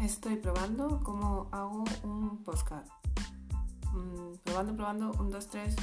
[0.00, 2.88] Estoy probando cómo hago un podcast.
[3.92, 5.74] Mm, probando, probando, un, dos, tres.